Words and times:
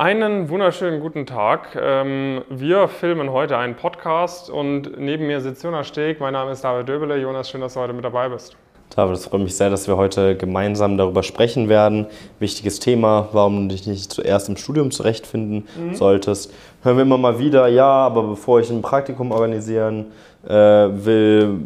Einen 0.00 0.48
wunderschönen 0.48 1.02
guten 1.02 1.26
Tag. 1.26 1.78
Ähm, 1.78 2.40
wir 2.48 2.88
filmen 2.88 3.32
heute 3.32 3.58
einen 3.58 3.74
Podcast 3.74 4.48
und 4.48 4.98
neben 4.98 5.26
mir 5.26 5.42
sitzt 5.42 5.62
Jonas 5.62 5.88
Steg. 5.88 6.20
Mein 6.20 6.32
Name 6.32 6.52
ist 6.52 6.64
David 6.64 6.88
Döbele. 6.88 7.18
Jonas, 7.18 7.50
schön, 7.50 7.60
dass 7.60 7.74
du 7.74 7.80
heute 7.80 7.92
mit 7.92 8.02
dabei 8.02 8.30
bist. 8.30 8.56
David, 8.96 9.16
es 9.16 9.26
freut 9.26 9.42
mich 9.42 9.54
sehr, 9.54 9.68
dass 9.68 9.86
wir 9.88 9.98
heute 9.98 10.38
gemeinsam 10.38 10.96
darüber 10.96 11.22
sprechen 11.22 11.68
werden. 11.68 12.06
Wichtiges 12.38 12.80
Thema, 12.80 13.28
warum 13.32 13.68
du 13.68 13.74
dich 13.74 13.86
nicht 13.86 14.10
zuerst 14.10 14.48
im 14.48 14.56
Studium 14.56 14.90
zurechtfinden 14.90 15.68
mhm. 15.76 15.94
solltest. 15.94 16.50
Hören 16.82 16.96
wir 16.96 17.02
immer 17.02 17.18
mal 17.18 17.38
wieder, 17.38 17.68
ja, 17.68 17.84
aber 17.84 18.22
bevor 18.22 18.58
ich 18.58 18.70
ein 18.70 18.80
Praktikum 18.80 19.32
organisieren 19.32 20.06
äh, 20.48 20.50
will, 20.50 21.60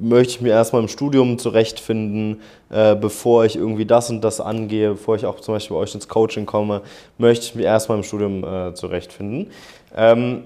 möchte 0.00 0.34
ich 0.34 0.40
mir 0.40 0.50
erstmal 0.50 0.82
im 0.82 0.88
Studium 0.88 1.38
zurechtfinden, 1.38 2.40
äh, 2.70 2.94
bevor 2.94 3.44
ich 3.44 3.56
irgendwie 3.56 3.86
das 3.86 4.10
und 4.10 4.22
das 4.22 4.40
angehe, 4.40 4.90
bevor 4.90 5.16
ich 5.16 5.26
auch 5.26 5.40
zum 5.40 5.54
Beispiel 5.54 5.76
bei 5.76 5.82
euch 5.82 5.94
ins 5.94 6.08
Coaching 6.08 6.46
komme, 6.46 6.82
möchte 7.18 7.46
ich 7.46 7.54
mir 7.54 7.64
erstmal 7.64 7.98
im 7.98 8.04
Studium 8.04 8.44
äh, 8.44 8.74
zurechtfinden. 8.74 9.50
Ähm, 9.96 10.42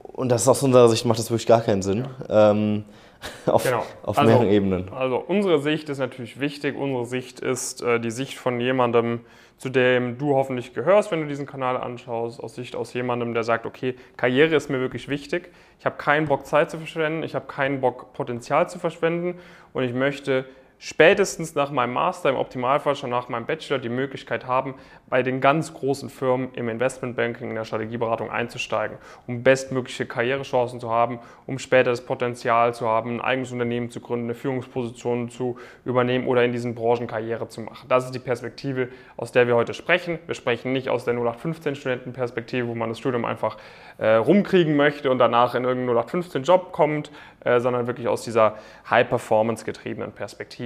und 0.00 0.30
das 0.30 0.48
aus 0.48 0.62
unserer 0.62 0.88
Sicht 0.88 1.04
macht 1.04 1.18
das 1.18 1.30
wirklich 1.30 1.46
gar 1.46 1.60
keinen 1.60 1.82
Sinn. 1.82 2.06
Ähm, 2.28 2.84
auf, 3.46 3.64
genau. 3.64 3.84
auf 4.02 4.18
also, 4.18 4.30
mehreren 4.30 4.50
Ebenen. 4.50 4.92
Also 4.92 5.16
unsere 5.16 5.60
Sicht 5.60 5.88
ist 5.88 5.98
natürlich 5.98 6.40
wichtig. 6.40 6.76
Unsere 6.76 7.06
Sicht 7.06 7.40
ist 7.40 7.82
äh, 7.82 8.00
die 8.00 8.10
Sicht 8.10 8.38
von 8.38 8.60
jemandem, 8.60 9.20
zu 9.56 9.70
dem 9.70 10.18
du 10.18 10.34
hoffentlich 10.34 10.72
gehörst, 10.72 11.10
wenn 11.10 11.20
du 11.20 11.26
diesen 11.26 11.46
Kanal 11.46 11.76
anschaust, 11.76 12.40
aus 12.40 12.54
Sicht 12.54 12.76
aus 12.76 12.94
jemandem, 12.94 13.34
der 13.34 13.42
sagt, 13.42 13.66
okay, 13.66 13.96
Karriere 14.16 14.54
ist 14.54 14.70
mir 14.70 14.80
wirklich 14.80 15.08
wichtig. 15.08 15.50
Ich 15.80 15.86
habe 15.86 15.96
keinen 15.96 16.26
Bock 16.26 16.46
Zeit 16.46 16.70
zu 16.70 16.78
verschwenden, 16.78 17.24
ich 17.24 17.34
habe 17.34 17.46
keinen 17.46 17.80
Bock 17.80 18.12
Potenzial 18.12 18.68
zu 18.68 18.78
verschwenden 18.78 19.38
und 19.72 19.82
ich 19.82 19.92
möchte 19.92 20.44
spätestens 20.78 21.54
nach 21.54 21.70
meinem 21.70 21.94
Master, 21.94 22.30
im 22.30 22.36
Optimalfall 22.36 22.96
schon 22.96 23.10
nach 23.10 23.28
meinem 23.28 23.46
Bachelor, 23.46 23.78
die 23.78 23.88
Möglichkeit 23.88 24.46
haben, 24.46 24.74
bei 25.08 25.22
den 25.22 25.40
ganz 25.40 25.72
großen 25.74 26.10
Firmen 26.10 26.50
im 26.54 26.68
Investmentbanking, 26.68 27.50
in 27.50 27.54
der 27.54 27.64
Strategieberatung 27.64 28.30
einzusteigen, 28.30 28.98
um 29.26 29.42
bestmögliche 29.42 30.06
Karrierechancen 30.06 30.80
zu 30.80 30.90
haben, 30.90 31.18
um 31.46 31.58
später 31.58 31.90
das 31.90 32.04
Potenzial 32.04 32.74
zu 32.74 32.86
haben, 32.86 33.16
ein 33.16 33.20
eigenes 33.20 33.52
Unternehmen 33.52 33.90
zu 33.90 34.00
gründen, 34.00 34.26
eine 34.26 34.34
Führungsposition 34.34 35.30
zu 35.30 35.58
übernehmen 35.84 36.26
oder 36.26 36.44
in 36.44 36.52
diesen 36.52 36.74
Branchen 36.74 37.06
Karriere 37.06 37.48
zu 37.48 37.62
machen. 37.62 37.88
Das 37.88 38.04
ist 38.04 38.14
die 38.14 38.18
Perspektive, 38.18 38.88
aus 39.16 39.32
der 39.32 39.46
wir 39.46 39.56
heute 39.56 39.74
sprechen. 39.74 40.18
Wir 40.26 40.34
sprechen 40.34 40.72
nicht 40.72 40.88
aus 40.88 41.04
der 41.04 41.14
0815-Studentenperspektive, 41.14 42.68
wo 42.68 42.74
man 42.74 42.90
das 42.90 42.98
Studium 42.98 43.24
einfach 43.24 43.56
äh, 43.98 44.14
rumkriegen 44.14 44.76
möchte 44.76 45.10
und 45.10 45.18
danach 45.18 45.54
in 45.54 45.64
irgendeinen 45.64 45.98
0815-Job 45.98 46.72
kommt, 46.72 47.10
äh, 47.40 47.60
sondern 47.60 47.86
wirklich 47.86 48.08
aus 48.08 48.22
dieser 48.22 48.56
High-Performance 48.90 49.64
getriebenen 49.64 50.12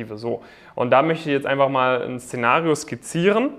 Perspektive. 0.02 0.18
So. 0.18 0.42
Und 0.74 0.90
da 0.90 1.02
möchte 1.02 1.28
ich 1.28 1.34
jetzt 1.34 1.46
einfach 1.46 1.68
mal 1.68 2.02
ein 2.02 2.20
Szenario 2.20 2.74
skizzieren, 2.74 3.50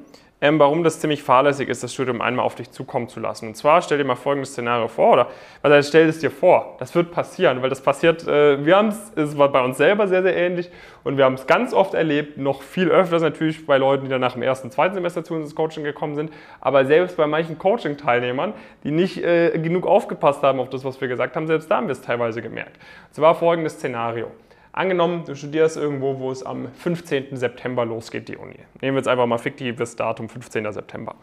ähm, 0.42 0.60
warum 0.60 0.84
das 0.84 1.00
ziemlich 1.00 1.24
fahrlässig 1.24 1.70
ist, 1.70 1.84
das 1.84 1.94
Studium 1.94 2.20
einmal 2.20 2.46
auf 2.46 2.56
dich 2.56 2.70
zukommen 2.70 3.08
zu 3.08 3.22
lassen. 3.22 3.48
Und 3.48 3.56
zwar 3.56 3.82
stell 3.82 3.98
dir 3.98 4.04
mal 4.04 4.16
folgendes 4.16 4.52
Szenario 4.52 4.90
vor, 4.90 5.14
oder 5.14 5.30
also 5.62 5.88
stell 5.88 6.10
es 6.10 6.20
dir 6.20 6.32
vor, 6.32 6.76
das 6.80 6.94
wird 6.96 7.12
passieren, 7.12 7.62
weil 7.62 7.70
das 7.70 7.80
passiert, 7.80 8.28
äh, 8.28 8.66
wir 8.66 8.76
haben 8.76 8.90
es, 8.90 9.14
es 9.16 9.38
war 9.38 9.50
bei 9.54 9.64
uns 9.64 9.78
selber 9.78 10.06
sehr, 10.10 10.22
sehr 10.22 10.36
ähnlich 10.36 10.70
und 11.06 11.16
wir 11.16 11.24
haben 11.24 11.36
es 11.36 11.48
ganz 11.48 11.74
oft 11.74 11.94
erlebt, 11.94 12.38
noch 12.38 12.62
viel 12.62 12.90
öfters 12.90 13.22
natürlich 13.22 13.66
bei 13.66 13.78
Leuten, 13.78 14.04
die 14.04 14.10
dann 14.10 14.20
nach 14.20 14.34
dem 14.34 14.42
ersten, 14.42 14.70
zweiten 14.70 14.96
Semester 14.96 15.24
zu 15.24 15.34
uns 15.34 15.46
ins 15.46 15.56
Coaching 15.56 15.86
gekommen 15.86 16.16
sind, 16.16 16.34
aber 16.60 16.84
selbst 16.84 17.16
bei 17.16 17.26
manchen 17.26 17.58
Coaching-Teilnehmern, 17.58 18.52
die 18.84 18.92
nicht 18.92 19.24
äh, 19.24 19.58
genug 19.60 19.88
aufgepasst 19.88 20.44
haben 20.44 20.60
auf 20.60 20.70
das, 20.70 20.84
was 20.84 21.00
wir 21.00 21.08
gesagt 21.08 21.38
haben, 21.38 21.48
selbst 21.48 21.72
da 21.72 21.78
haben 21.78 21.88
wir 21.88 21.94
es 21.94 22.02
teilweise 22.02 22.42
gemerkt. 22.42 22.76
Und 23.08 23.16
zwar 23.16 23.34
folgendes 23.36 23.76
Szenario. 23.76 24.28
Angenommen, 24.74 25.24
du 25.26 25.36
studierst 25.36 25.78
irgendwo, 25.78 26.20
wo 26.20 26.32
es 26.32 26.44
am 26.44 26.68
15. 26.74 27.38
September 27.38 27.86
losgeht, 27.86 28.28
die 28.28 28.38
Uni. 28.38 28.58
Nehmen 28.82 28.96
wir 28.96 29.02
jetzt 29.02 29.08
einfach 29.08 29.28
mal 29.28 29.38
fiktives 29.38 29.96
Datum, 29.96 30.28
15. 30.28 30.72
September. 30.74 31.14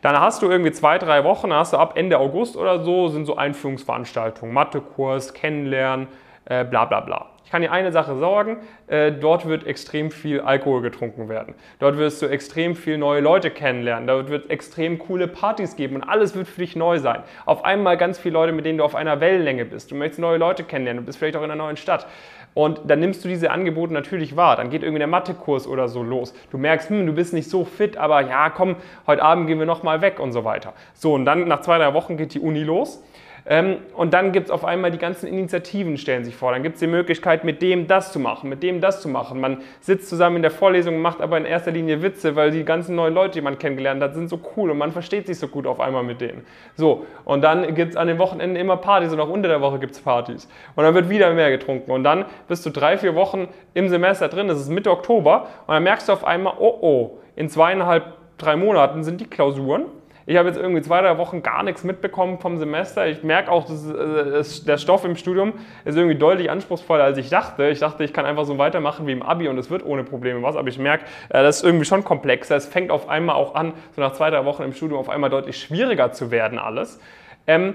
Dann 0.00 0.18
hast 0.20 0.42
du 0.42 0.48
irgendwie 0.48 0.70
zwei, 0.70 0.96
drei 0.96 1.24
Wochen, 1.24 1.52
hast 1.52 1.72
du 1.72 1.76
ab 1.76 1.94
Ende 1.96 2.18
August 2.18 2.56
oder 2.56 2.84
so, 2.84 3.08
sind 3.08 3.26
so 3.26 3.36
Einführungsveranstaltungen, 3.36 4.54
Mathekurs, 4.54 5.34
Kennenlernen, 5.34 6.06
äh, 6.44 6.64
bla 6.64 6.84
bla 6.84 7.00
bla. 7.00 7.26
Ich 7.48 7.52
kann 7.52 7.62
dir 7.62 7.72
eine 7.72 7.92
Sache 7.92 8.14
sorgen, 8.18 8.58
äh, 8.88 9.10
dort 9.10 9.48
wird 9.48 9.66
extrem 9.66 10.10
viel 10.10 10.42
Alkohol 10.42 10.82
getrunken 10.82 11.30
werden. 11.30 11.54
Dort 11.78 11.96
wirst 11.96 12.20
du 12.20 12.26
extrem 12.26 12.76
viel 12.76 12.98
neue 12.98 13.22
Leute 13.22 13.48
kennenlernen. 13.50 14.06
Dort 14.06 14.28
wird 14.28 14.50
extrem 14.50 14.98
coole 14.98 15.28
Partys 15.28 15.74
geben 15.74 15.96
und 15.96 16.02
alles 16.02 16.34
wird 16.34 16.46
für 16.46 16.60
dich 16.60 16.76
neu 16.76 16.98
sein. 16.98 17.22
Auf 17.46 17.64
einmal 17.64 17.96
ganz 17.96 18.18
viele 18.18 18.34
Leute, 18.34 18.52
mit 18.52 18.66
denen 18.66 18.76
du 18.76 18.84
auf 18.84 18.94
einer 18.94 19.22
Wellenlänge 19.22 19.64
bist. 19.64 19.90
Du 19.90 19.94
möchtest 19.94 20.20
neue 20.20 20.36
Leute 20.36 20.62
kennenlernen, 20.62 21.02
du 21.02 21.06
bist 21.06 21.16
vielleicht 21.16 21.36
auch 21.36 21.42
in 21.42 21.50
einer 21.50 21.56
neuen 21.56 21.78
Stadt. 21.78 22.06
Und 22.52 22.82
dann 22.84 23.00
nimmst 23.00 23.24
du 23.24 23.28
diese 23.28 23.50
Angebote 23.50 23.94
natürlich 23.94 24.36
wahr. 24.36 24.56
Dann 24.56 24.68
geht 24.68 24.82
irgendwie 24.82 24.98
der 24.98 25.08
Mathekurs 25.08 25.66
oder 25.66 25.88
so 25.88 26.02
los. 26.02 26.34
Du 26.50 26.58
merkst, 26.58 26.90
hm, 26.90 27.06
du 27.06 27.14
bist 27.14 27.32
nicht 27.32 27.48
so 27.48 27.64
fit, 27.64 27.96
aber 27.96 28.20
ja, 28.28 28.50
komm, 28.50 28.76
heute 29.06 29.22
Abend 29.22 29.46
gehen 29.46 29.58
wir 29.58 29.64
nochmal 29.64 30.02
weg 30.02 30.20
und 30.20 30.32
so 30.32 30.44
weiter. 30.44 30.74
So, 30.92 31.14
und 31.14 31.24
dann 31.24 31.48
nach 31.48 31.62
zwei, 31.62 31.78
drei 31.78 31.94
Wochen 31.94 32.18
geht 32.18 32.34
die 32.34 32.40
Uni 32.40 32.62
los. 32.62 33.02
Ähm, 33.50 33.78
und 33.94 34.12
dann 34.12 34.32
gibt 34.32 34.48
es 34.48 34.50
auf 34.50 34.66
einmal 34.66 34.90
die 34.90 34.98
ganzen 34.98 35.26
Initiativen 35.26 35.96
stellen 35.96 36.22
sich 36.22 36.36
vor. 36.36 36.52
Dann 36.52 36.62
gibt 36.62 36.74
es 36.74 36.80
die 36.80 36.86
Möglichkeit, 36.86 37.44
mit 37.44 37.62
dem 37.62 37.86
das 37.86 38.12
zu 38.12 38.20
machen, 38.20 38.50
mit 38.50 38.62
dem 38.62 38.82
das 38.82 39.00
zu 39.00 39.08
machen. 39.08 39.40
Man 39.40 39.62
sitzt 39.80 40.10
zusammen 40.10 40.36
in 40.36 40.42
der 40.42 40.50
Vorlesung, 40.50 41.00
macht 41.00 41.22
aber 41.22 41.38
in 41.38 41.46
erster 41.46 41.70
Linie 41.70 42.02
Witze, 42.02 42.36
weil 42.36 42.50
die 42.50 42.62
ganzen 42.64 42.94
neuen 42.94 43.14
Leute, 43.14 43.32
die 43.32 43.40
man 43.40 43.58
kennengelernt 43.58 44.02
hat, 44.02 44.14
sind 44.14 44.28
so 44.28 44.38
cool 44.54 44.70
und 44.70 44.76
man 44.76 44.92
versteht 44.92 45.26
sich 45.26 45.38
so 45.38 45.48
gut 45.48 45.66
auf 45.66 45.80
einmal 45.80 46.02
mit 46.02 46.20
denen. 46.20 46.44
So, 46.76 47.06
und 47.24 47.42
dann 47.42 47.74
gibt 47.74 47.92
es 47.92 47.96
an 47.96 48.06
den 48.06 48.18
Wochenenden 48.18 48.56
immer 48.56 48.76
Partys 48.76 49.14
und 49.14 49.20
auch 49.20 49.30
unter 49.30 49.48
der 49.48 49.62
Woche 49.62 49.78
gibt 49.78 49.92
es 49.92 50.00
Partys. 50.00 50.46
Und 50.76 50.84
dann 50.84 50.92
wird 50.92 51.08
wieder 51.08 51.32
mehr 51.32 51.50
getrunken. 51.50 51.90
Und 51.90 52.04
dann 52.04 52.26
bist 52.48 52.66
du 52.66 52.70
drei, 52.70 52.98
vier 52.98 53.14
Wochen 53.14 53.48
im 53.72 53.88
Semester 53.88 54.28
drin, 54.28 54.48
das 54.48 54.60
ist 54.60 54.68
Mitte 54.68 54.90
Oktober, 54.90 55.46
und 55.66 55.72
dann 55.72 55.82
merkst 55.82 56.08
du 56.08 56.12
auf 56.12 56.24
einmal, 56.26 56.52
oh 56.58 56.78
oh, 56.82 57.18
in 57.34 57.48
zweieinhalb, 57.48 58.12
drei 58.36 58.56
Monaten 58.56 59.04
sind 59.04 59.22
die 59.22 59.26
Klausuren 59.26 59.86
ich 60.28 60.36
habe 60.36 60.46
jetzt 60.46 60.58
irgendwie 60.58 60.82
zwei, 60.82 61.00
drei 61.00 61.16
Wochen 61.16 61.42
gar 61.42 61.62
nichts 61.62 61.84
mitbekommen 61.84 62.38
vom 62.38 62.58
Semester. 62.58 63.06
Ich 63.06 63.22
merke 63.22 63.50
auch, 63.50 63.64
dass, 63.64 63.88
äh, 63.88 64.66
der 64.66 64.76
Stoff 64.76 65.06
im 65.06 65.16
Studium 65.16 65.54
ist 65.86 65.96
irgendwie 65.96 66.16
deutlich 66.16 66.50
anspruchsvoller, 66.50 67.02
als 67.02 67.16
ich 67.16 67.30
dachte. 67.30 67.66
Ich 67.68 67.78
dachte, 67.78 68.04
ich 68.04 68.12
kann 68.12 68.26
einfach 68.26 68.44
so 68.44 68.58
weitermachen 68.58 69.06
wie 69.06 69.12
im 69.12 69.22
Abi 69.22 69.48
und 69.48 69.56
es 69.56 69.70
wird 69.70 69.86
ohne 69.86 70.04
Probleme 70.04 70.42
was. 70.42 70.54
Aber 70.56 70.68
ich 70.68 70.78
merke, 70.78 71.06
äh, 71.30 71.42
das 71.42 71.56
ist 71.56 71.64
irgendwie 71.64 71.86
schon 71.86 72.04
komplexer. 72.04 72.56
Es 72.56 72.66
fängt 72.66 72.90
auf 72.90 73.08
einmal 73.08 73.36
auch 73.36 73.54
an, 73.54 73.72
so 73.96 74.02
nach 74.02 74.12
zwei, 74.12 74.28
drei 74.28 74.44
Wochen 74.44 74.64
im 74.64 74.74
Studium 74.74 75.00
auf 75.00 75.08
einmal 75.08 75.30
deutlich 75.30 75.58
schwieriger 75.58 76.12
zu 76.12 76.30
werden 76.30 76.58
alles. 76.58 77.00
Ähm, 77.46 77.74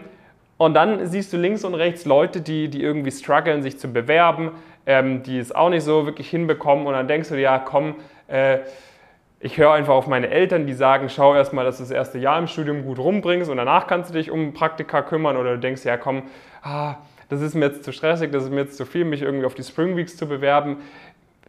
und 0.58 0.76
dann 0.76 1.08
siehst 1.08 1.34
du 1.34 1.38
links 1.38 1.64
und 1.66 1.74
rechts 1.74 2.06
Leute, 2.06 2.40
die, 2.40 2.68
die 2.68 2.84
irgendwie 2.84 3.10
strugglen, 3.10 3.64
sich 3.64 3.80
zu 3.80 3.92
bewerben, 3.92 4.52
ähm, 4.86 5.24
die 5.24 5.40
es 5.40 5.56
auch 5.56 5.70
nicht 5.70 5.84
so 5.84 6.06
wirklich 6.06 6.30
hinbekommen. 6.30 6.86
Und 6.86 6.94
dann 6.94 7.08
denkst 7.08 7.30
du 7.30 7.34
dir, 7.36 7.42
ja, 7.42 7.58
komm, 7.58 7.96
äh, 8.28 8.60
ich 9.44 9.58
höre 9.58 9.74
einfach 9.74 9.94
auf 9.94 10.08
meine 10.08 10.30
Eltern, 10.30 10.66
die 10.66 10.74
sagen, 10.74 11.10
schau 11.10 11.36
erstmal, 11.36 11.66
dass 11.66 11.76
du 11.76 11.84
das 11.84 11.92
erste 11.92 12.18
Jahr 12.18 12.40
im 12.40 12.48
Studium 12.48 12.86
gut 12.86 12.98
rumbringst 12.98 13.52
und 13.52 13.58
danach 13.58 13.88
kannst 13.88 14.10
du 14.10 14.14
dich 14.14 14.32
um 14.32 14.54
Praktika 14.54 15.02
kümmern 15.02 15.36
oder 15.36 15.56
du 15.56 15.60
denkst, 15.60 15.84
ja 15.84 15.98
komm, 15.98 16.24
ah, 16.62 16.96
das 17.28 17.42
ist 17.42 17.54
mir 17.54 17.66
jetzt 17.66 17.84
zu 17.84 17.92
stressig, 17.92 18.32
das 18.32 18.46
ist 18.46 18.52
mir 18.52 18.62
jetzt 18.62 18.78
zu 18.78 18.86
viel, 18.86 19.04
mich 19.04 19.22
irgendwie 19.22 19.46
auf 19.46 19.54
die 19.54 19.64
Spring 19.64 19.98
Weeks 19.98 20.16
zu 20.16 20.28
bewerben. 20.28 20.78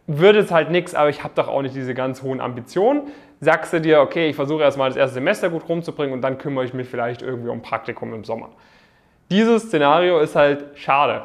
Würde 0.09 0.41
es 0.41 0.51
halt 0.51 0.73
nichts, 0.73 0.97
aber 0.97 1.09
ich 1.09 1.23
habe 1.23 1.35
doch 1.37 1.47
auch 1.47 1.63
nicht 1.63 1.77
diese 1.77 1.95
ganz 1.95 2.21
hohen 2.23 2.41
Ambitionen. 2.41 3.03
Sagst 3.41 3.73
du 3.73 3.81
dir, 3.81 4.01
okay, 4.01 4.29
ich 4.29 4.35
versuche 4.35 4.65
erstmal 4.65 4.91
das 4.91 4.97
erste 4.97 5.15
Semester 5.15 5.49
gut 5.49 5.69
rumzubringen 5.69 6.15
und 6.15 6.21
dann 6.21 6.37
kümmere 6.39 6.65
ich 6.65 6.75
mich 6.75 6.89
vielleicht 6.89 7.23
irgendwie 7.23 7.51
um 7.51 7.63
Praktikum 7.63 8.13
im 8.13 8.25
Sommer. 8.25 8.49
Dieses 9.31 9.69
Szenario 9.69 10.19
ist 10.19 10.35
halt 10.35 10.65
schade. 10.75 11.23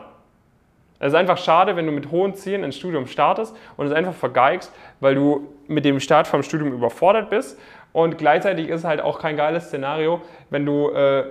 Es 0.99 1.07
ist 1.07 1.15
einfach 1.15 1.37
schade, 1.37 1.75
wenn 1.75 1.85
du 1.85 1.91
mit 1.91 2.11
hohen 2.11 2.35
Zielen 2.35 2.63
ins 2.63 2.77
Studium 2.77 3.07
startest 3.07 3.55
und 3.77 3.87
es 3.87 3.93
einfach 3.93 4.13
vergeigst, 4.13 4.71
weil 4.99 5.15
du 5.15 5.47
mit 5.67 5.85
dem 5.85 5.99
Start 5.99 6.27
vom 6.27 6.43
Studium 6.43 6.73
überfordert 6.73 7.29
bist. 7.29 7.57
Und 7.93 8.17
gleichzeitig 8.17 8.67
ist 8.67 8.81
es 8.81 8.85
halt 8.85 9.01
auch 9.01 9.19
kein 9.19 9.37
geiles 9.37 9.67
Szenario, 9.67 10.21
wenn 10.49 10.65
du 10.65 10.89
äh, 10.89 11.23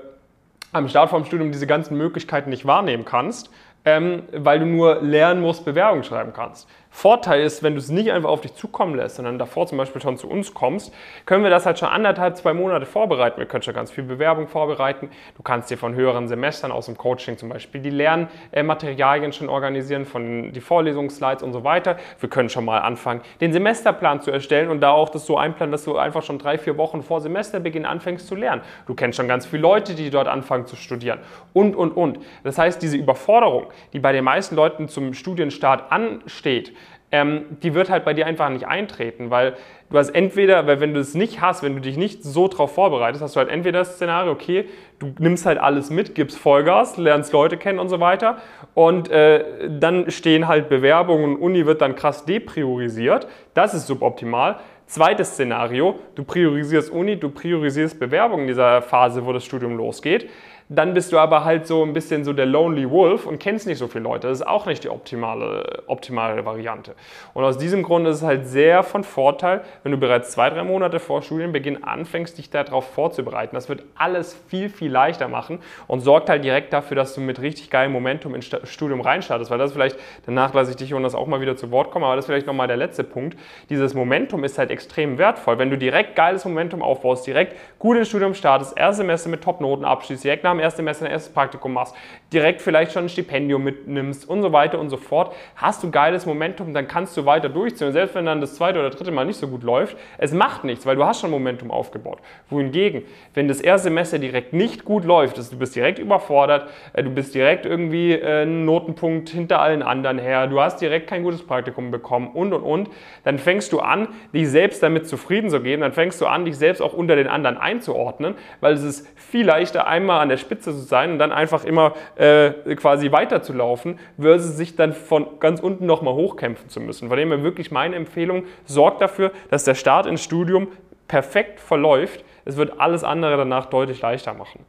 am 0.72 0.88
Start 0.88 1.10
vom 1.10 1.24
Studium 1.24 1.52
diese 1.52 1.66
ganzen 1.66 1.96
Möglichkeiten 1.96 2.50
nicht 2.50 2.66
wahrnehmen 2.66 3.04
kannst, 3.04 3.50
ähm, 3.84 4.22
weil 4.32 4.58
du 4.58 4.66
nur 4.66 5.02
lernen 5.02 5.40
musst, 5.40 5.64
Bewerbung 5.64 6.02
schreiben 6.02 6.32
kannst. 6.34 6.68
Vorteil 6.98 7.42
ist, 7.42 7.62
wenn 7.62 7.74
du 7.74 7.78
es 7.78 7.90
nicht 7.90 8.10
einfach 8.10 8.28
auf 8.28 8.40
dich 8.40 8.56
zukommen 8.56 8.96
lässt, 8.96 9.14
sondern 9.14 9.38
davor 9.38 9.68
zum 9.68 9.78
Beispiel 9.78 10.02
schon 10.02 10.16
zu 10.16 10.28
uns 10.28 10.52
kommst, 10.52 10.92
können 11.26 11.44
wir 11.44 11.50
das 11.50 11.64
halt 11.64 11.78
schon 11.78 11.88
anderthalb, 11.88 12.36
zwei 12.36 12.52
Monate 12.54 12.86
vorbereiten. 12.86 13.38
Wir 13.38 13.46
können 13.46 13.62
schon 13.62 13.72
ganz 13.72 13.92
viel 13.92 14.02
Bewerbung 14.02 14.48
vorbereiten. 14.48 15.08
Du 15.36 15.44
kannst 15.44 15.70
dir 15.70 15.78
von 15.78 15.94
höheren 15.94 16.26
Semestern 16.26 16.72
aus 16.72 16.86
dem 16.86 16.98
Coaching 16.98 17.38
zum 17.38 17.50
Beispiel 17.50 17.82
die 17.82 17.90
Lernmaterialien 17.90 19.32
schon 19.32 19.48
organisieren, 19.48 20.06
von 20.06 20.50
die 20.52 20.60
Vorlesungsslides 20.60 21.44
und 21.44 21.52
so 21.52 21.62
weiter. 21.62 21.98
Wir 22.18 22.28
können 22.28 22.48
schon 22.48 22.64
mal 22.64 22.80
anfangen, 22.80 23.20
den 23.40 23.52
Semesterplan 23.52 24.20
zu 24.20 24.32
erstellen 24.32 24.68
und 24.68 24.80
da 24.80 24.90
auch 24.90 25.10
das 25.10 25.24
so 25.24 25.38
einplanen, 25.38 25.70
dass 25.70 25.84
du 25.84 25.96
einfach 25.96 26.24
schon 26.24 26.40
drei, 26.40 26.58
vier 26.58 26.76
Wochen 26.78 27.04
vor 27.04 27.20
Semesterbeginn 27.20 27.86
anfängst 27.86 28.26
zu 28.26 28.34
lernen. 28.34 28.62
Du 28.88 28.94
kennst 28.94 29.18
schon 29.18 29.28
ganz 29.28 29.46
viele 29.46 29.62
Leute, 29.62 29.94
die 29.94 30.10
dort 30.10 30.26
anfangen 30.26 30.66
zu 30.66 30.74
studieren 30.74 31.20
und, 31.52 31.76
und, 31.76 31.92
und. 31.92 32.18
Das 32.42 32.58
heißt, 32.58 32.82
diese 32.82 32.96
Überforderung, 32.96 33.66
die 33.92 34.00
bei 34.00 34.10
den 34.10 34.24
meisten 34.24 34.56
Leuten 34.56 34.88
zum 34.88 35.14
Studienstart 35.14 35.92
ansteht, 35.92 36.72
ähm, 37.10 37.44
die 37.62 37.74
wird 37.74 37.88
halt 37.88 38.04
bei 38.04 38.12
dir 38.12 38.26
einfach 38.26 38.50
nicht 38.50 38.66
eintreten, 38.66 39.30
weil 39.30 39.54
du 39.88 39.96
hast 39.96 40.10
entweder, 40.10 40.66
weil 40.66 40.80
wenn 40.80 40.92
du 40.92 41.00
es 41.00 41.14
nicht 41.14 41.40
hast, 41.40 41.62
wenn 41.62 41.74
du 41.74 41.80
dich 41.80 41.96
nicht 41.96 42.22
so 42.22 42.48
drauf 42.48 42.74
vorbereitest, 42.74 43.22
hast 43.22 43.36
du 43.36 43.40
halt 43.40 43.48
entweder 43.48 43.78
das 43.78 43.94
Szenario, 43.94 44.30
okay, 44.30 44.66
du 44.98 45.14
nimmst 45.18 45.46
halt 45.46 45.58
alles 45.58 45.88
mit, 45.88 46.14
gibst 46.14 46.38
Vollgas, 46.38 46.98
lernst 46.98 47.32
Leute 47.32 47.56
kennen 47.56 47.78
und 47.78 47.88
so 47.88 48.00
weiter 48.00 48.38
und 48.74 49.10
äh, 49.10 49.44
dann 49.70 50.10
stehen 50.10 50.48
halt 50.48 50.68
Bewerbungen 50.68 51.36
und 51.36 51.42
Uni 51.42 51.64
wird 51.64 51.80
dann 51.80 51.94
krass 51.94 52.24
depriorisiert, 52.26 53.26
das 53.54 53.74
ist 53.74 53.86
suboptimal. 53.86 54.56
Zweites 54.86 55.32
Szenario, 55.32 55.98
du 56.14 56.24
priorisierst 56.24 56.90
Uni, 56.90 57.16
du 57.16 57.28
priorisierst 57.28 58.00
Bewerbung 58.00 58.42
in 58.42 58.46
dieser 58.46 58.80
Phase, 58.80 59.24
wo 59.26 59.34
das 59.34 59.44
Studium 59.44 59.76
losgeht. 59.76 60.30
Dann 60.70 60.92
bist 60.92 61.12
du 61.12 61.18
aber 61.18 61.44
halt 61.44 61.66
so 61.66 61.82
ein 61.82 61.94
bisschen 61.94 62.24
so 62.24 62.34
der 62.34 62.44
Lonely 62.44 62.90
Wolf 62.90 63.26
und 63.26 63.38
kennst 63.38 63.66
nicht 63.66 63.78
so 63.78 63.88
viele 63.88 64.04
Leute. 64.04 64.28
Das 64.28 64.40
ist 64.40 64.46
auch 64.46 64.66
nicht 64.66 64.84
die 64.84 64.90
optimale, 64.90 65.82
optimale 65.86 66.44
Variante. 66.44 66.94
Und 67.32 67.44
aus 67.44 67.56
diesem 67.56 67.82
Grund 67.82 68.06
ist 68.06 68.16
es 68.16 68.22
halt 68.22 68.46
sehr 68.46 68.82
von 68.82 69.02
Vorteil, 69.02 69.62
wenn 69.82 69.92
du 69.92 69.98
bereits 69.98 70.30
zwei, 70.32 70.50
drei 70.50 70.64
Monate 70.64 71.00
vor 71.00 71.22
Studienbeginn 71.22 71.84
anfängst, 71.84 72.36
dich 72.36 72.50
darauf 72.50 72.92
vorzubereiten. 72.92 73.54
Das 73.54 73.70
wird 73.70 73.82
alles 73.96 74.38
viel, 74.48 74.68
viel 74.68 74.90
leichter 74.90 75.28
machen 75.28 75.60
und 75.86 76.00
sorgt 76.00 76.28
halt 76.28 76.44
direkt 76.44 76.74
dafür, 76.74 76.96
dass 76.96 77.14
du 77.14 77.22
mit 77.22 77.40
richtig 77.40 77.70
geilem 77.70 77.92
Momentum 77.92 78.34
ins 78.34 78.50
Studium 78.64 79.00
reinstartest. 79.00 79.50
Weil 79.50 79.58
das 79.58 79.72
vielleicht, 79.72 79.96
danach 80.26 80.52
lasse 80.52 80.72
ich 80.72 80.76
dich 80.76 80.92
und 80.92 81.02
das 81.02 81.14
auch 81.14 81.26
mal 81.26 81.40
wieder 81.40 81.56
zu 81.56 81.70
Wort 81.70 81.90
kommen, 81.90 82.04
aber 82.04 82.16
das 82.16 82.26
ist 82.26 82.30
vielleicht 82.30 82.46
nochmal 82.46 82.66
der 82.66 82.76
letzte 82.76 83.04
Punkt. 83.04 83.38
Dieses 83.70 83.94
Momentum 83.94 84.44
ist 84.44 84.58
halt 84.58 84.70
extrem 84.70 85.16
wertvoll. 85.16 85.56
Wenn 85.56 85.70
du 85.70 85.78
direkt 85.78 86.14
geiles 86.14 86.44
Momentum 86.44 86.82
aufbaust, 86.82 87.26
direkt 87.26 87.56
gut 87.78 87.96
ins 87.96 88.08
Studium 88.08 88.34
startest, 88.34 88.76
erste 88.76 88.98
Semester 88.98 89.30
mit 89.30 89.42
Top-Noten 89.42 89.86
abschließt, 89.86 90.24
direkt 90.24 90.44
nach 90.44 90.57
dem 90.58 90.64
ersten 90.64 90.78
Semester 90.78 91.06
ein 91.06 91.12
erstes 91.12 91.32
Praktikum 91.32 91.72
machst, 91.72 91.94
direkt 92.32 92.60
vielleicht 92.60 92.92
schon 92.92 93.04
ein 93.04 93.08
Stipendium 93.08 93.62
mitnimmst 93.64 94.28
und 94.28 94.42
so 94.42 94.52
weiter 94.52 94.78
und 94.78 94.90
so 94.90 94.96
fort, 94.96 95.34
hast 95.56 95.82
du 95.82 95.90
geiles 95.90 96.26
Momentum, 96.26 96.74
dann 96.74 96.88
kannst 96.88 97.16
du 97.16 97.24
weiter 97.24 97.48
durchziehen. 97.48 97.88
Und 97.88 97.92
selbst 97.92 98.14
wenn 98.14 98.26
dann 98.26 98.40
das 98.40 98.54
zweite 98.54 98.78
oder 98.78 98.90
dritte 98.90 99.10
Mal 99.10 99.24
nicht 99.24 99.38
so 99.38 99.48
gut 99.48 99.62
läuft, 99.62 99.96
es 100.18 100.32
macht 100.32 100.64
nichts, 100.64 100.86
weil 100.86 100.96
du 100.96 101.04
hast 101.04 101.20
schon 101.20 101.30
Momentum 101.30 101.70
aufgebaut. 101.70 102.18
Wohingegen, 102.50 103.02
wenn 103.34 103.48
das 103.48 103.60
erste 103.60 103.84
Semester 103.84 104.18
direkt 104.18 104.52
nicht 104.52 104.84
gut 104.84 105.04
läuft, 105.04 105.38
also 105.38 105.50
du 105.50 105.58
bist 105.58 105.76
direkt 105.76 105.98
überfordert, 105.98 106.68
äh, 106.92 107.02
du 107.02 107.10
bist 107.10 107.34
direkt 107.34 107.66
irgendwie 107.66 108.12
äh, 108.12 108.42
einen 108.42 108.64
Notenpunkt 108.64 109.28
hinter 109.28 109.60
allen 109.60 109.82
anderen 109.82 110.18
her, 110.18 110.46
du 110.46 110.60
hast 110.60 110.80
direkt 110.80 111.08
kein 111.08 111.22
gutes 111.22 111.46
Praktikum 111.46 111.90
bekommen 111.90 112.28
und 112.28 112.52
und 112.52 112.62
und, 112.62 112.90
dann 113.24 113.38
fängst 113.38 113.72
du 113.72 113.80
an, 113.80 114.08
dich 114.34 114.48
selbst 114.48 114.82
damit 114.82 115.08
zufrieden 115.08 115.50
zu 115.50 115.60
geben, 115.60 115.82
dann 115.82 115.92
fängst 115.92 116.20
du 116.20 116.26
an, 116.26 116.44
dich 116.44 116.56
selbst 116.56 116.80
auch 116.80 116.92
unter 116.92 117.16
den 117.16 117.28
anderen 117.28 117.56
einzuordnen, 117.56 118.34
weil 118.60 118.74
es 118.74 118.82
ist 118.82 119.08
viel 119.16 119.46
leichter, 119.46 119.86
einmal 119.86 120.20
an 120.20 120.28
der 120.28 120.38
Spitze 120.48 120.72
zu 120.72 120.80
sein 120.80 121.12
und 121.12 121.18
dann 121.18 121.30
einfach 121.30 121.64
immer 121.64 121.92
äh, 122.16 122.50
quasi 122.74 123.12
weiterzulaufen, 123.12 123.98
versus 124.18 124.56
sich 124.56 124.76
dann 124.76 124.94
von 124.94 125.38
ganz 125.40 125.60
unten 125.60 125.84
nochmal 125.84 126.14
hochkämpfen 126.14 126.70
zu 126.70 126.80
müssen. 126.80 127.08
Von 127.08 127.18
dem 127.18 127.28
her 127.28 127.42
wirklich 127.42 127.70
meine 127.70 127.96
Empfehlung, 127.96 128.44
sorgt 128.64 129.02
dafür, 129.02 129.32
dass 129.50 129.64
der 129.64 129.74
Start 129.74 130.06
ins 130.06 130.22
Studium 130.22 130.68
perfekt 131.06 131.60
verläuft. 131.60 132.24
Es 132.44 132.56
wird 132.56 132.80
alles 132.80 133.04
andere 133.04 133.36
danach 133.36 133.66
deutlich 133.66 134.00
leichter 134.00 134.32
machen. 134.32 134.64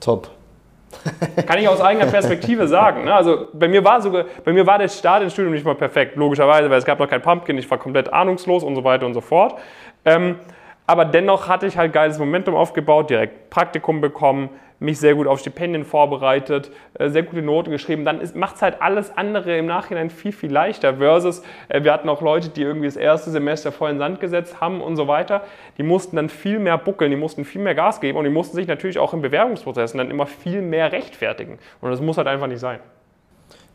Top. 0.00 0.30
Kann 1.46 1.58
ich 1.58 1.68
aus 1.68 1.80
eigener 1.80 2.06
Perspektive 2.06 2.68
sagen. 2.68 3.04
Ne? 3.04 3.14
Also 3.14 3.48
bei 3.52 3.68
mir, 3.68 3.84
war 3.84 4.00
sogar, 4.00 4.24
bei 4.44 4.52
mir 4.52 4.66
war 4.66 4.78
der 4.78 4.88
Start 4.88 5.22
ins 5.22 5.32
Studium 5.32 5.52
nicht 5.52 5.64
mal 5.64 5.74
perfekt, 5.74 6.16
logischerweise, 6.16 6.70
weil 6.70 6.78
es 6.78 6.84
gab 6.84 6.98
noch 6.98 7.08
kein 7.08 7.22
Pumpkin, 7.22 7.58
ich 7.58 7.70
war 7.70 7.78
komplett 7.78 8.12
ahnungslos 8.12 8.62
und 8.62 8.74
so 8.74 8.84
weiter 8.84 9.04
und 9.04 9.14
so 9.14 9.20
fort. 9.20 9.58
Ähm, 10.04 10.36
aber 10.86 11.04
dennoch 11.04 11.48
hatte 11.48 11.66
ich 11.66 11.76
halt 11.76 11.92
geiles 11.92 12.18
Momentum 12.18 12.54
aufgebaut, 12.54 13.10
direkt 13.10 13.50
Praktikum 13.50 14.00
bekommen, 14.00 14.50
mich 14.78 14.98
sehr 14.98 15.14
gut 15.14 15.26
auf 15.26 15.40
Stipendien 15.40 15.84
vorbereitet, 15.84 16.70
äh, 16.98 17.08
sehr 17.08 17.22
gute 17.22 17.42
Noten 17.42 17.70
geschrieben, 17.70 18.04
dann 18.04 18.20
macht 18.34 18.56
es 18.56 18.62
halt 18.62 18.82
alles 18.82 19.16
andere 19.16 19.56
im 19.56 19.66
Nachhinein 19.66 20.10
viel, 20.10 20.32
viel 20.32 20.52
leichter. 20.52 20.96
Versus, 20.96 21.42
äh, 21.68 21.82
wir 21.82 21.92
hatten 21.92 22.08
auch 22.08 22.20
Leute, 22.20 22.50
die 22.50 22.62
irgendwie 22.62 22.86
das 22.86 22.96
erste 22.96 23.30
Semester 23.30 23.72
voll 23.72 23.90
in 23.90 23.96
den 23.96 24.00
Sand 24.00 24.20
gesetzt 24.20 24.60
haben 24.60 24.80
und 24.80 24.96
so 24.96 25.08
weiter. 25.08 25.42
Die 25.78 25.82
mussten 25.82 26.16
dann 26.16 26.28
viel 26.28 26.58
mehr 26.58 26.76
buckeln, 26.78 27.10
die 27.10 27.16
mussten 27.16 27.44
viel 27.44 27.62
mehr 27.62 27.74
Gas 27.74 28.00
geben 28.00 28.18
und 28.18 28.24
die 28.24 28.30
mussten 28.30 28.56
sich 28.56 28.66
natürlich 28.66 28.98
auch 28.98 29.14
im 29.14 29.22
Bewerbungsprozessen 29.22 29.98
dann 29.98 30.10
immer 30.10 30.26
viel 30.26 30.60
mehr 30.60 30.92
rechtfertigen. 30.92 31.58
Und 31.80 31.90
das 31.90 32.00
muss 32.00 32.18
halt 32.18 32.28
einfach 32.28 32.46
nicht 32.46 32.60
sein. 32.60 32.80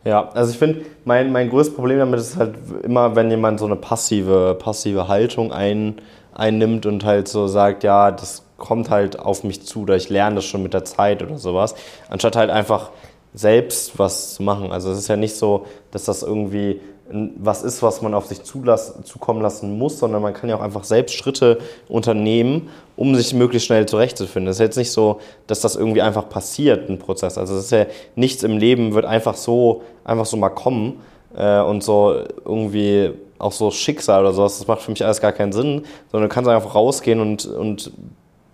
Ja, 0.04 0.30
also 0.34 0.52
ich 0.52 0.58
finde, 0.58 0.82
mein, 1.06 1.32
mein 1.32 1.50
größtes 1.50 1.76
Problem 1.76 2.00
damit 2.00 2.20
ist 2.20 2.36
halt 2.38 2.56
immer, 2.84 3.16
wenn 3.16 3.30
jemand 3.30 3.60
so 3.60 3.66
eine 3.66 3.76
passive, 3.76 4.58
passive 4.58 5.08
Haltung 5.08 5.52
ein, 5.52 6.02
einnimmt 6.34 6.86
und 6.88 7.06
halt 7.06 7.28
so 7.28 7.48
sagt, 7.48 7.84
ja, 7.84 8.10
das 8.10 8.44
kommt 8.58 8.90
halt 8.90 9.20
auf 9.20 9.44
mich 9.44 9.66
zu 9.66 9.82
oder 9.82 9.96
ich 9.96 10.10
lerne 10.10 10.38
das 10.38 10.46
schon 10.46 10.64
mit 10.64 10.74
der 10.74 10.86
Zeit 10.86 11.22
oder 11.22 11.38
sowas, 11.38 11.76
anstatt 12.10 12.36
halt 12.36 12.50
einfach 12.50 12.90
selbst 13.34 13.98
was 13.98 14.36
zu 14.36 14.44
machen. 14.44 14.72
Also 14.72 14.92
es 14.92 15.00
ist 15.00 15.08
ja 15.08 15.16
nicht 15.16 15.36
so, 15.36 15.66
dass 15.92 16.06
das 16.06 16.24
irgendwie 16.24 16.82
was 17.14 17.64
ist, 17.64 17.84
was 17.84 18.02
man 18.02 18.14
auf 18.14 18.28
sich 18.28 18.44
zulassen, 18.44 19.04
zukommen 19.04 19.42
lassen 19.42 19.78
muss, 19.78 20.00
sondern 20.00 20.22
man 20.22 20.34
kann 20.34 20.50
ja 20.50 20.56
auch 20.56 20.62
einfach 20.62 20.84
selbst 20.84 21.16
Schritte 21.16 21.60
unternehmen, 21.90 22.70
um 22.96 23.16
sich 23.16 23.34
möglichst 23.34 23.68
schnell 23.68 23.86
zurechtzufinden. 23.86 24.50
Es 24.50 24.58
ist 24.58 24.62
jetzt 24.62 24.78
nicht 24.78 24.92
so, 24.92 25.20
dass 25.48 25.60
das 25.60 25.76
irgendwie 25.76 26.02
einfach 26.02 26.30
passiert, 26.30 26.90
ein 26.90 27.00
Prozess. 27.00 27.38
Also 27.38 27.56
es 27.56 27.66
ist 27.66 27.72
ja 27.72 27.86
nichts 28.16 28.44
im 28.44 28.58
Leben 28.58 28.94
wird 28.94 29.06
einfach 29.06 29.36
so, 29.36 29.82
einfach 30.04 30.26
so 30.26 30.38
mal 30.38 30.50
kommen 30.50 31.02
äh, 31.36 31.60
und 31.60 31.84
so 31.84 32.16
irgendwie 32.46 33.12
auch 33.40 33.52
so 33.52 33.72
Schicksal 33.72 34.22
oder 34.22 34.34
sowas, 34.34 34.60
das 34.60 34.68
macht 34.68 34.82
für 34.82 34.92
mich 34.92 35.04
alles 35.04 35.20
gar 35.20 35.32
keinen 35.32 35.52
Sinn, 35.52 35.84
sondern 36.12 36.30
du 36.30 36.34
kannst 36.34 36.50
einfach 36.50 36.76
rausgehen 36.76 37.20
und, 37.20 37.46
und 37.46 37.92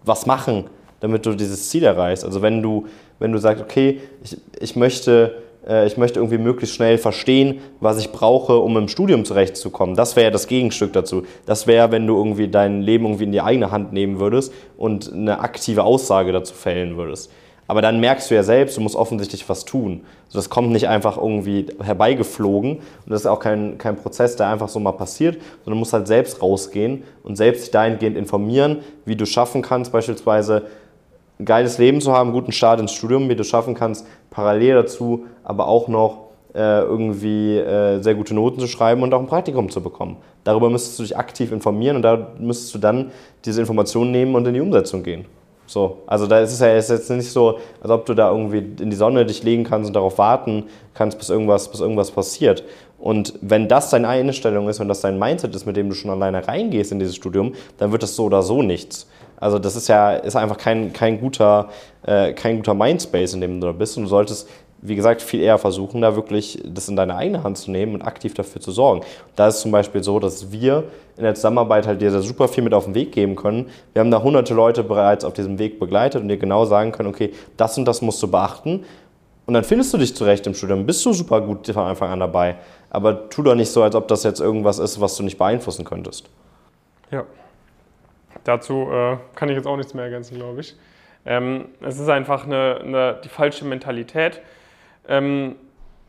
was 0.04 0.26
machen, 0.26 0.66
damit 1.00 1.26
du 1.26 1.34
dieses 1.34 1.70
Ziel 1.70 1.84
erreichst. 1.84 2.26
Also 2.26 2.42
wenn 2.42 2.62
du, 2.62 2.88
wenn 3.20 3.32
du 3.32 3.38
sagst, 3.38 3.64
okay, 3.64 4.00
ich, 4.24 4.38
ich, 4.60 4.76
möchte, 4.76 5.36
äh, 5.68 5.86
ich 5.88 5.98
möchte 5.98 6.20
irgendwie 6.20 6.38
möglichst 6.38 6.76
schnell 6.76 6.98
verstehen, 6.98 7.60
was 7.80 8.00
ich 8.00 8.12
brauche, 8.12 8.58
um 8.58 8.78
im 8.78 8.88
Studium 8.88 9.26
zurechtzukommen. 9.26 9.96
Das 9.96 10.16
wäre 10.16 10.26
ja 10.26 10.32
das 10.32 10.48
Gegenstück 10.48 10.94
dazu. 10.94 11.24
Das 11.46 11.68
wäre, 11.68 11.92
wenn 11.92 12.08
du 12.08 12.18
irgendwie 12.18 12.48
dein 12.48 12.82
Leben 12.82 13.06
irgendwie 13.06 13.26
in 13.26 13.32
die 13.32 13.42
eigene 13.42 13.72
Hand 13.72 13.94
nehmen 13.94 14.20
würdest 14.20 14.54
und 14.78 15.12
eine 15.14 15.40
aktive 15.40 15.84
Aussage 15.84 16.32
dazu 16.32 16.54
fällen 16.54 16.98
würdest. 16.98 17.32
Aber 17.68 17.82
dann 17.82 18.00
merkst 18.00 18.32
du 18.32 18.36
ja 18.36 18.44
selbst, 18.44 18.78
du 18.78 18.82
musst 18.82 18.96
offensichtlich 18.96 19.48
was 19.50 19.66
tun. 19.66 20.06
Also 20.28 20.40
das 20.40 20.50
kommt 20.50 20.72
nicht 20.72 20.88
einfach 20.88 21.18
irgendwie 21.18 21.68
herbeigeflogen 21.82 22.78
und 22.78 23.10
das 23.10 23.22
ist 23.22 23.28
auch 23.28 23.40
kein, 23.40 23.78
kein 23.78 23.98
Prozess, 23.98 24.36
der 24.38 24.48
einfach 24.48 24.70
so 24.70 24.80
mal 24.80 24.94
passiert, 24.94 25.36
sondern 25.64 25.76
du 25.76 25.80
musst 25.80 25.94
halt 25.94 26.08
selbst 26.08 26.42
rausgehen 26.42 27.04
und 27.24 27.36
selbst 27.36 27.64
dich 27.64 27.72
dahingehend 27.72 28.18
informieren, 28.18 28.80
wie 29.06 29.16
du 29.16 29.26
schaffen 29.26 29.62
kannst, 29.62 29.92
beispielsweise 29.92 30.64
ein 31.40 31.46
geiles 31.46 31.78
Leben 31.78 32.02
zu 32.02 32.12
haben, 32.14 32.30
einen 32.30 32.34
guten 32.34 32.52
Start 32.52 32.80
ins 32.80 32.94
Studium, 32.94 33.30
wie 33.30 33.36
du 33.36 33.44
schaffen 33.44 33.74
kannst, 33.74 34.06
parallel 34.30 34.76
dazu 34.76 35.26
aber 35.44 35.68
auch 35.68 35.88
noch 35.88 36.28
äh, 36.56 36.82
irgendwie 36.82 37.58
äh, 37.58 38.02
sehr 38.02 38.16
gute 38.16 38.34
Noten 38.34 38.60
zu 38.60 38.68
schreiben 38.68 39.04
und 39.04 39.14
auch 39.14 39.20
ein 39.20 39.28
Praktikum 39.28 39.70
zu 39.70 39.82
bekommen. 39.82 40.18
Darüber 40.44 40.70
müsstest 40.70 40.98
du 40.98 41.04
dich 41.04 41.16
aktiv 41.16 41.52
informieren 41.52 41.98
und 41.98 42.02
da 42.02 42.30
müsstest 42.40 42.74
du 42.74 42.80
dann 42.80 43.12
diese 43.46 43.62
Informationen 43.62 44.12
nehmen 44.12 44.34
und 44.34 44.48
in 44.48 44.54
die 44.54 44.62
Umsetzung 44.62 45.04
gehen. 45.04 45.26
So, 45.68 45.98
also 46.08 46.28
da 46.28 46.40
ist 46.40 46.54
es 46.54 46.62
ja 46.62 46.76
ist 46.76 46.90
jetzt 46.90 47.10
nicht 47.10 47.30
so, 47.30 47.60
als 47.82 47.92
ob 47.92 48.06
du 48.06 48.14
da 48.14 48.32
irgendwie 48.32 48.60
in 48.82 48.90
die 48.90 48.96
Sonne 48.96 49.26
dich 49.26 49.44
legen 49.44 49.66
kannst 49.66 49.90
und 49.90 49.94
darauf 49.94 50.18
warten 50.18 50.64
kannst, 50.94 51.20
bis 51.20 51.30
irgendwas, 51.30 51.70
bis 51.70 51.82
irgendwas 51.82 52.10
passiert. 52.10 52.64
Und 52.98 53.34
wenn 53.42 53.68
das 53.68 53.90
deine 53.90 54.08
Einstellung 54.08 54.70
ist 54.70 54.80
und 54.80 54.88
das 54.88 55.02
dein 55.02 55.20
Mindset 55.20 55.54
ist, 55.54 55.66
mit 55.66 55.76
dem 55.76 55.90
du 55.90 55.96
schon 55.96 56.10
alleine 56.10 56.48
reingehst 56.48 56.94
in 56.94 57.00
dieses 57.00 57.18
Studium, 57.18 57.54
dann 57.78 57.92
wird 57.92 58.02
das 58.02 58.16
so 58.16 58.24
oder 58.24 58.42
so 58.42 58.64
nichts. 58.64 59.08
Also 59.38 59.60
das 59.60 59.76
ist 59.76 59.88
ja 59.88 60.14
ist 60.14 60.36
einfach 60.36 60.58
kein, 60.58 60.94
kein, 60.94 61.20
guter, 61.20 61.70
äh, 62.04 62.34
kein 62.34 62.58
guter 62.58 62.74
Mindspace, 62.74 63.34
in 63.34 63.42
dem 63.42 63.62
du 63.62 63.68
da 63.68 63.74
bist. 63.74 63.98
Und 63.98 64.04
du 64.04 64.10
solltest 64.10 64.48
wie 64.82 64.96
gesagt, 64.96 65.22
viel 65.22 65.42
eher 65.42 65.58
versuchen, 65.58 66.02
da 66.02 66.16
wirklich 66.16 66.62
das 66.64 66.88
in 66.88 66.96
deine 66.96 67.16
eigene 67.16 67.44
Hand 67.44 67.58
zu 67.58 67.72
nehmen 67.72 67.96
und 67.96 68.02
aktiv 68.04 68.34
dafür 68.34 68.62
zu 68.62 68.72
sorgen. 68.72 69.02
da 69.36 69.48
ist 69.48 69.62
zum 69.62 69.72
Beispiel 69.72 70.04
so, 70.04 70.20
dass 70.20 70.52
wir 70.52 70.86
in 71.18 71.24
der 71.24 71.34
Zusammenarbeit 71.34 71.88
halt 71.88 72.02
dir 72.02 72.12
da 72.12 72.22
super 72.22 72.48
viel 72.48 72.64
mit 72.64 72.74
auf 72.74 72.86
den 72.86 72.94
Weg 72.94 73.12
geben 73.12 73.36
können. 73.36 73.70
Wir 73.94 74.02
haben 74.02 74.12
da 74.12 74.22
hunderte 74.22 74.54
Leute 74.54 74.84
bereits 74.84 75.26
auf 75.26 75.34
diesem 75.34 75.58
Weg 75.58 75.80
begleitet 75.80 76.22
und 76.22 76.30
dir 76.30 76.38
genau 76.38 76.66
sagen 76.66 76.92
können, 76.92 77.10
okay, 77.10 77.34
das 77.58 77.78
und 77.78 77.86
das 77.86 78.02
musst 78.02 78.22
du 78.22 78.28
beachten. 78.28 78.86
Und 79.48 79.54
dann 79.54 79.64
findest 79.64 79.94
du 79.94 79.98
dich 79.98 80.16
zurecht 80.16 80.46
im 80.46 80.54
Studium, 80.54 80.86
bist 80.86 81.04
du 81.06 81.14
super 81.14 81.42
gut 81.42 81.66
von 81.66 81.84
Anfang 81.84 82.12
an 82.12 82.20
dabei. 82.20 82.58
Aber 82.90 83.30
tu 83.30 83.42
doch 83.42 83.56
nicht 83.56 83.72
so, 83.72 83.82
als 83.82 83.96
ob 83.96 84.08
das 84.08 84.24
jetzt 84.24 84.42
irgendwas 84.42 84.78
ist, 84.78 85.02
was 85.02 85.16
du 85.16 85.24
nicht 85.24 85.38
beeinflussen 85.38 85.86
könntest. 85.86 86.26
Ja. 87.12 87.26
Dazu 88.48 88.90
äh, 88.90 89.18
kann 89.36 89.50
ich 89.50 89.56
jetzt 89.56 89.68
auch 89.68 89.76
nichts 89.76 89.94
mehr 89.94 90.06
ergänzen, 90.06 90.38
glaube 90.38 90.62
ich. 90.62 90.74
Ähm, 91.26 91.66
es 91.82 92.00
ist 92.00 92.08
einfach 92.08 92.46
eine, 92.46 92.80
eine, 92.82 93.20
die 93.22 93.28
falsche 93.28 93.66
Mentalität. 93.66 94.42
Ähm, 95.10 95.58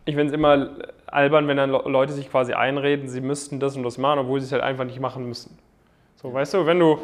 ich 0.04 0.14
finde 0.14 0.28
es 0.28 0.32
immer 0.32 0.70
albern, 1.06 1.48
wenn 1.48 1.56
dann 1.56 1.70
Leute 1.70 2.12
sich 2.12 2.30
quasi 2.30 2.52
einreden, 2.52 3.08
sie 3.08 3.20
müssten 3.20 3.58
das 3.58 3.76
und 3.76 3.82
das 3.82 3.98
machen, 3.98 4.20
obwohl 4.20 4.38
sie 4.38 4.46
es 4.46 4.52
halt 4.52 4.62
einfach 4.62 4.84
nicht 4.84 5.00
machen 5.00 5.26
müssen. 5.26 5.58
So, 6.14 6.32
weißt 6.32 6.54
du, 6.54 6.66
wenn 6.66 6.78
du, 6.78 7.00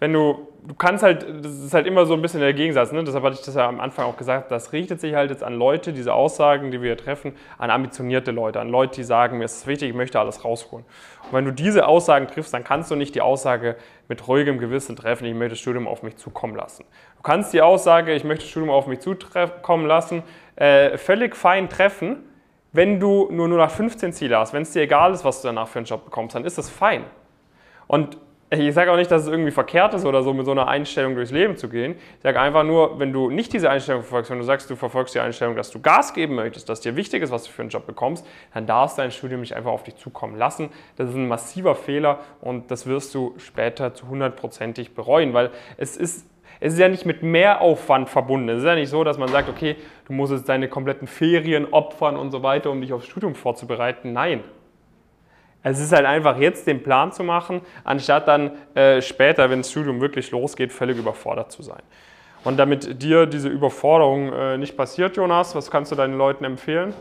wenn 0.00 0.12
du, 0.12 0.46
du 0.64 0.74
kannst 0.74 1.02
halt, 1.02 1.26
das 1.44 1.58
ist 1.58 1.74
halt 1.74 1.86
immer 1.86 2.06
so 2.06 2.14
ein 2.14 2.22
bisschen 2.22 2.40
der 2.40 2.54
Gegensatz, 2.54 2.92
ne? 2.92 3.02
deshalb 3.02 3.24
hatte 3.24 3.34
ich 3.34 3.44
das 3.44 3.56
ja 3.56 3.68
am 3.68 3.80
Anfang 3.80 4.04
auch 4.04 4.16
gesagt, 4.16 4.50
das 4.52 4.72
richtet 4.72 5.00
sich 5.00 5.14
halt 5.14 5.30
jetzt 5.30 5.42
an 5.42 5.54
Leute, 5.54 5.92
diese 5.92 6.14
Aussagen, 6.14 6.70
die 6.70 6.80
wir 6.80 6.96
treffen, 6.96 7.32
an 7.58 7.70
ambitionierte 7.70 8.30
Leute, 8.30 8.60
an 8.60 8.68
Leute, 8.68 8.94
die 8.96 9.04
sagen, 9.04 9.38
mir 9.38 9.44
ist 9.44 9.56
es 9.56 9.66
wichtig, 9.66 9.88
ich 9.88 9.96
möchte 9.96 10.20
alles 10.20 10.44
rausholen. 10.44 10.84
Und 11.24 11.32
wenn 11.32 11.44
du 11.44 11.52
diese 11.52 11.88
Aussagen 11.88 12.28
triffst, 12.28 12.54
dann 12.54 12.62
kannst 12.62 12.92
du 12.92 12.94
nicht 12.94 13.16
die 13.16 13.22
Aussage 13.22 13.76
mit 14.06 14.28
ruhigem 14.28 14.58
Gewissen 14.58 14.94
treffen, 14.94 15.24
ich 15.24 15.34
möchte 15.34 15.50
das 15.50 15.60
Studium 15.60 15.88
auf 15.88 16.04
mich 16.04 16.16
zukommen 16.16 16.54
lassen. 16.54 16.84
Du 17.16 17.22
kannst 17.22 17.52
die 17.52 17.60
Aussage, 17.60 18.14
ich 18.14 18.22
möchte 18.22 18.44
das 18.44 18.50
Studium 18.50 18.70
auf 18.70 18.86
mich 18.86 19.00
zukommen 19.00 19.86
lassen, 19.86 20.22
äh, 20.54 20.96
völlig 20.96 21.34
fein 21.34 21.68
treffen, 21.68 22.18
wenn 22.70 23.00
du 23.00 23.28
nur, 23.32 23.48
nur 23.48 23.58
nach 23.58 23.70
15 23.70 24.12
Ziele 24.12 24.38
hast. 24.38 24.52
Wenn 24.52 24.62
es 24.62 24.70
dir 24.70 24.82
egal 24.82 25.12
ist, 25.12 25.24
was 25.24 25.42
du 25.42 25.48
danach 25.48 25.66
für 25.66 25.80
einen 25.80 25.86
Job 25.86 26.04
bekommst, 26.04 26.36
dann 26.36 26.44
ist 26.44 26.56
das 26.56 26.70
fein. 26.70 27.02
Und 27.88 28.18
ich 28.50 28.72
sage 28.72 28.90
auch 28.90 28.96
nicht, 28.96 29.10
dass 29.10 29.22
es 29.22 29.28
irgendwie 29.28 29.50
verkehrt 29.50 29.92
ist 29.92 30.06
oder 30.06 30.22
so, 30.22 30.32
mit 30.32 30.46
so 30.46 30.52
einer 30.52 30.68
Einstellung 30.68 31.14
durchs 31.14 31.30
Leben 31.30 31.56
zu 31.56 31.68
gehen. 31.68 31.96
Ich 32.16 32.22
sage 32.22 32.40
einfach 32.40 32.64
nur, 32.64 32.98
wenn 32.98 33.12
du 33.12 33.28
nicht 33.28 33.52
diese 33.52 33.68
Einstellung 33.68 34.02
verfolgst, 34.02 34.30
wenn 34.30 34.38
du 34.38 34.44
sagst, 34.44 34.70
du 34.70 34.76
verfolgst 34.76 35.14
die 35.14 35.20
Einstellung, 35.20 35.54
dass 35.54 35.70
du 35.70 35.80
Gas 35.80 36.14
geben 36.14 36.34
möchtest, 36.34 36.68
dass 36.68 36.80
dir 36.80 36.96
wichtig 36.96 37.22
ist, 37.22 37.30
was 37.30 37.44
du 37.44 37.50
für 37.50 37.60
einen 37.60 37.70
Job 37.70 37.86
bekommst, 37.86 38.26
dann 38.54 38.66
darfst 38.66 38.96
dein 38.96 39.10
Studium 39.10 39.40
nicht 39.40 39.54
einfach 39.54 39.70
auf 39.70 39.82
dich 39.82 39.96
zukommen 39.96 40.36
lassen. 40.36 40.70
Das 40.96 41.10
ist 41.10 41.14
ein 41.14 41.28
massiver 41.28 41.74
Fehler 41.74 42.20
und 42.40 42.70
das 42.70 42.86
wirst 42.86 43.14
du 43.14 43.34
später 43.36 43.92
zu 43.92 44.08
hundertprozentig 44.08 44.94
bereuen, 44.94 45.34
weil 45.34 45.50
es 45.76 45.96
ist 45.96 46.26
es 46.60 46.72
ist 46.72 46.80
ja 46.80 46.88
nicht 46.88 47.06
mit 47.06 47.22
Mehraufwand 47.22 48.08
verbunden. 48.08 48.48
Es 48.48 48.58
ist 48.58 48.64
ja 48.64 48.74
nicht 48.74 48.88
so, 48.88 49.04
dass 49.04 49.16
man 49.16 49.28
sagt, 49.28 49.48
okay, 49.48 49.76
du 50.06 50.12
musst 50.12 50.32
jetzt 50.32 50.48
deine 50.48 50.68
kompletten 50.68 51.06
Ferien 51.06 51.72
opfern 51.72 52.16
und 52.16 52.32
so 52.32 52.42
weiter, 52.42 52.72
um 52.72 52.80
dich 52.80 52.92
aufs 52.92 53.06
Studium 53.06 53.36
vorzubereiten. 53.36 54.12
Nein, 54.12 54.42
es 55.62 55.80
ist 55.80 55.92
halt 55.92 56.06
einfach 56.06 56.38
jetzt 56.38 56.66
den 56.66 56.82
Plan 56.82 57.12
zu 57.12 57.24
machen, 57.24 57.60
anstatt 57.84 58.28
dann 58.28 58.52
äh, 58.74 59.02
später, 59.02 59.50
wenn 59.50 59.60
das 59.60 59.70
Studium 59.70 60.00
wirklich 60.00 60.30
losgeht, 60.30 60.72
völlig 60.72 60.98
überfordert 60.98 61.50
zu 61.52 61.62
sein. 61.62 61.82
Und 62.44 62.56
damit 62.56 63.02
dir 63.02 63.26
diese 63.26 63.48
Überforderung 63.48 64.32
äh, 64.32 64.58
nicht 64.58 64.76
passiert, 64.76 65.16
Jonas, 65.16 65.54
was 65.54 65.70
kannst 65.70 65.90
du 65.92 65.96
deinen 65.96 66.16
Leuten 66.16 66.44
empfehlen? 66.44 66.94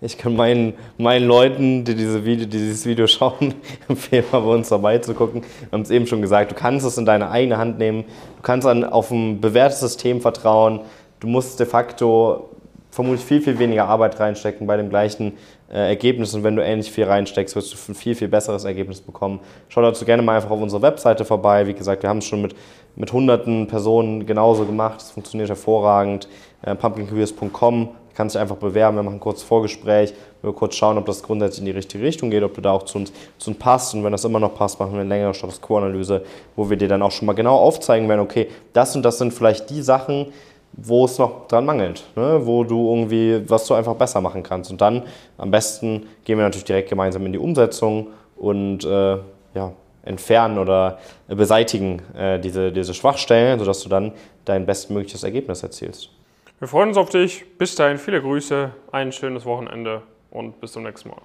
Ich 0.00 0.18
kann 0.18 0.36
meinen, 0.36 0.74
meinen 0.98 1.26
Leuten, 1.26 1.84
die, 1.84 1.94
diese 1.94 2.24
Video, 2.24 2.44
die 2.44 2.58
dieses 2.58 2.86
Video 2.86 3.06
schauen, 3.06 3.54
empfehlen, 3.88 4.24
mal 4.30 4.40
bei 4.40 4.54
uns 4.54 4.68
vorbeizugucken. 4.68 5.42
Wir 5.42 5.72
haben 5.72 5.82
es 5.82 5.90
eben 5.90 6.06
schon 6.06 6.22
gesagt, 6.22 6.52
du 6.52 6.54
kannst 6.54 6.86
es 6.86 6.96
in 6.98 7.04
deine 7.04 7.30
eigene 7.30 7.58
Hand 7.58 7.78
nehmen. 7.78 8.04
Du 8.36 8.42
kannst 8.42 8.66
an, 8.66 8.84
auf 8.84 9.10
ein 9.10 9.40
bewährtes 9.40 9.80
System 9.80 10.20
vertrauen. 10.20 10.80
Du 11.18 11.26
musst 11.26 11.58
de 11.60 11.66
facto 11.66 12.50
vermutlich 12.90 13.24
viel, 13.24 13.40
viel 13.40 13.58
weniger 13.58 13.86
Arbeit 13.86 14.18
reinstecken 14.18 14.66
bei 14.66 14.76
dem 14.76 14.90
gleichen 14.90 15.36
äh, 15.72 15.88
Ergebnis 15.88 16.34
und 16.34 16.42
wenn 16.42 16.56
du 16.56 16.64
ähnlich 16.64 16.90
viel 16.90 17.04
reinsteckst, 17.04 17.54
wirst 17.56 17.72
du 17.72 17.92
ein 17.92 17.94
viel, 17.94 18.14
viel 18.14 18.28
besseres 18.28 18.64
Ergebnis 18.64 19.00
bekommen. 19.00 19.40
Schau 19.68 19.82
dazu 19.82 20.04
gerne 20.04 20.22
mal 20.22 20.36
einfach 20.36 20.50
auf 20.50 20.60
unserer 20.60 20.82
Webseite 20.82 21.24
vorbei. 21.24 21.66
Wie 21.66 21.74
gesagt, 21.74 22.02
wir 22.02 22.10
haben 22.10 22.18
es 22.18 22.24
schon 22.24 22.42
mit, 22.42 22.54
mit 22.96 23.12
hunderten 23.12 23.66
Personen 23.66 24.26
genauso 24.26 24.64
gemacht. 24.64 25.00
Es 25.00 25.10
funktioniert 25.10 25.48
hervorragend. 25.48 26.28
Äh, 26.62 26.74
pumpkincareers.com 26.74 27.90
kannst 28.20 28.34
dich 28.34 28.42
einfach 28.42 28.56
bewerben. 28.56 28.96
Wir 28.98 29.02
machen 29.02 29.16
ein 29.16 29.20
kurzes 29.20 29.44
Vorgespräch. 29.44 30.12
Wir 30.42 30.52
kurz 30.52 30.74
schauen, 30.74 30.98
ob 30.98 31.06
das 31.06 31.22
grundsätzlich 31.22 31.60
in 31.60 31.64
die 31.64 31.70
richtige 31.70 32.04
Richtung 32.04 32.30
geht, 32.30 32.42
ob 32.42 32.54
du 32.54 32.60
da 32.60 32.72
auch 32.72 32.82
zu 32.82 32.98
uns, 32.98 33.12
zu 33.38 33.50
uns 33.50 33.58
passt. 33.58 33.94
Und 33.94 34.04
wenn 34.04 34.12
das 34.12 34.24
immer 34.24 34.40
noch 34.40 34.54
passt, 34.54 34.78
machen 34.78 34.92
wir 34.92 35.00
eine 35.00 35.08
längere 35.08 35.32
Status 35.32 35.60
Quo-Analyse, 35.60 36.22
wo 36.54 36.68
wir 36.68 36.76
dir 36.76 36.88
dann 36.88 37.00
auch 37.00 37.12
schon 37.12 37.24
mal 37.26 37.32
genau 37.32 37.56
aufzeigen 37.56 38.08
werden, 38.08 38.20
okay, 38.20 38.48
das 38.72 38.94
und 38.94 39.04
das 39.04 39.16
sind 39.16 39.32
vielleicht 39.32 39.70
die 39.70 39.80
Sachen, 39.80 40.26
wo 40.72 41.04
es 41.04 41.18
noch 41.18 41.48
dran 41.48 41.64
mangelt, 41.64 42.04
ne? 42.16 42.40
wo 42.44 42.64
du 42.64 42.94
irgendwie, 42.94 43.42
was 43.48 43.66
du 43.66 43.74
einfach 43.74 43.94
besser 43.94 44.20
machen 44.20 44.42
kannst. 44.42 44.70
Und 44.70 44.80
dann 44.80 45.02
am 45.36 45.50
besten 45.50 46.06
gehen 46.24 46.38
wir 46.38 46.44
natürlich 46.44 46.64
direkt 46.64 46.88
gemeinsam 46.88 47.26
in 47.26 47.32
die 47.32 47.38
Umsetzung 47.38 48.08
und 48.36 48.84
äh, 48.84 49.18
ja, 49.54 49.72
entfernen 50.04 50.58
oder 50.58 50.98
beseitigen 51.28 52.02
äh, 52.16 52.38
diese, 52.38 52.72
diese 52.72 52.94
Schwachstellen, 52.94 53.58
sodass 53.58 53.82
du 53.82 53.88
dann 53.88 54.12
dein 54.44 54.64
bestmögliches 54.64 55.24
Ergebnis 55.24 55.62
erzielst. 55.62 56.10
Wir 56.58 56.68
freuen 56.68 56.88
uns 56.88 56.98
auf 56.98 57.10
dich. 57.10 57.44
Bis 57.58 57.74
dahin 57.74 57.98
viele 57.98 58.20
Grüße, 58.20 58.70
ein 58.92 59.12
schönes 59.12 59.44
Wochenende 59.44 60.02
und 60.30 60.60
bis 60.60 60.72
zum 60.72 60.84
nächsten 60.84 61.08
Mal. 61.08 61.20